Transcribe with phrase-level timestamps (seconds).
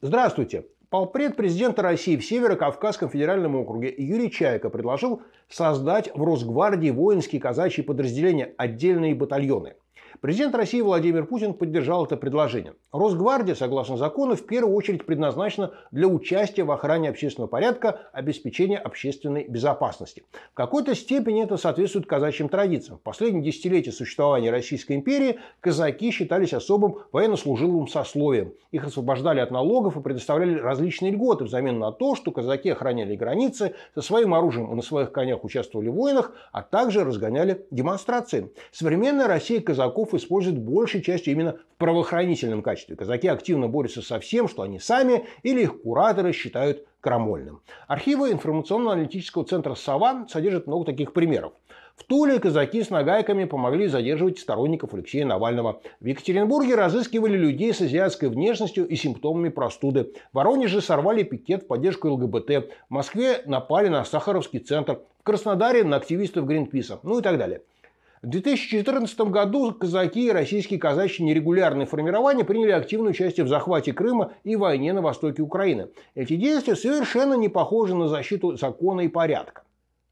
[0.00, 0.66] Здравствуйте!
[0.90, 7.82] Полпред президента России в Северо-Кавказском федеральном округе Юрий Чайко предложил создать в Росгвардии воинские казачьи
[7.82, 9.76] подразделения, отдельные батальоны–
[10.20, 12.74] Президент России Владимир Путин поддержал это предложение.
[12.92, 19.46] Росгвардия, согласно закону, в первую очередь предназначена для участия в охране общественного порядка, обеспечения общественной
[19.46, 20.24] безопасности.
[20.52, 22.98] В какой-то степени это соответствует казачьим традициям.
[22.98, 28.54] В последние десятилетия существования Российской империи казаки считались особым военнослужилым сословием.
[28.72, 33.74] Их освобождали от налогов и предоставляли различные льготы взамен на то, что казаки охраняли границы,
[33.94, 38.52] со своим оружием и на своих конях участвовали в войнах, а также разгоняли демонстрации.
[38.72, 42.96] Современная Россия казаков казаков используют большей частью именно в правоохранительном качестве.
[42.96, 47.60] Казаки активно борются со всем, что они сами или их кураторы считают крамольным.
[47.86, 51.52] Архивы информационно-аналитического центра «Сова» содержат много таких примеров.
[51.96, 55.80] В Туле казаки с нагайками помогли задерживать сторонников Алексея Навального.
[56.00, 60.12] В Екатеринбурге разыскивали людей с азиатской внешностью и симптомами простуды.
[60.32, 62.50] В Воронеже сорвали пикет в поддержку ЛГБТ.
[62.88, 65.00] В Москве напали на Сахаровский центр.
[65.18, 67.00] В Краснодаре на активистов Гринписа.
[67.02, 67.62] Ну и так далее.
[68.22, 74.32] В 2014 году казаки и российские казачьи нерегулярные формирования приняли активное участие в захвате Крыма
[74.42, 75.88] и войне на востоке Украины.
[76.16, 79.57] Эти действия совершенно не похожи на защиту закона и порядка.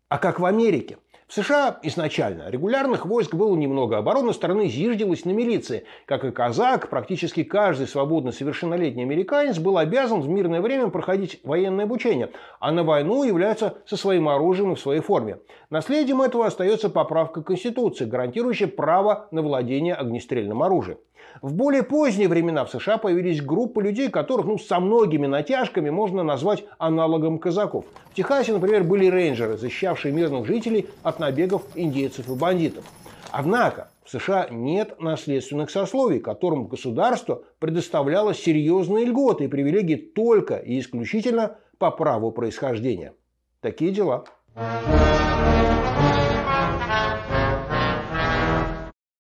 [0.09, 0.99] А как в Америке?
[1.27, 5.85] В США изначально регулярных войск было немного, оборона страны зиждилась на милиции.
[6.05, 11.87] Как и казак, практически каждый свободный совершеннолетний американец был обязан в мирное время проходить военное
[11.87, 15.41] обучение, а на войну является со своим оружием и в своей форме.
[15.71, 20.99] Наследием этого остается поправка Конституции, гарантирующая право на владение огнестрельным оружием.
[21.43, 26.23] В более поздние времена в США появились группы людей, которых ну, со многими натяжками можно
[26.23, 27.84] назвать аналогом казаков.
[28.11, 29.59] В Техасе, например, были рейнджеры,
[29.97, 32.84] защищавшие мирных жителей от набегов индейцев и бандитов.
[33.30, 40.78] Однако в США нет наследственных сословий, которым государство предоставляло серьезные льготы и привилегии только и
[40.78, 43.14] исключительно по праву происхождения.
[43.60, 44.25] Такие дела.
[44.54, 45.16] Thank you.